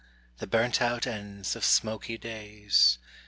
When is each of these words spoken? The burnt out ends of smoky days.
The 0.39 0.47
burnt 0.47 0.81
out 0.81 1.05
ends 1.05 1.55
of 1.55 1.63
smoky 1.63 2.17
days. 2.17 2.97